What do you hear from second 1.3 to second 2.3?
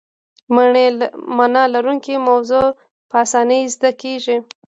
معنی لرونکې